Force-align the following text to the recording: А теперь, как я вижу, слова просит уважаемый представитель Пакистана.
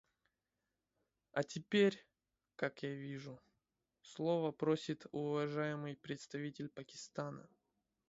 А 1.31 1.43
теперь, 1.43 2.07
как 2.55 2.81
я 2.81 2.91
вижу, 2.91 3.39
слова 4.01 4.51
просит 4.51 5.05
уважаемый 5.11 5.95
представитель 5.95 6.69
Пакистана. 6.69 7.47